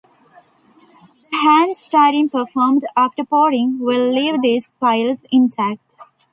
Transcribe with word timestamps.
The 1.29 1.37
hand-stirring 1.43 2.29
performed 2.29 2.87
after 2.97 3.23
pouring 3.23 3.77
will 3.77 4.09
leave 4.11 4.41
these 4.41 4.71
piles 4.79 5.27
intact. 5.31 5.93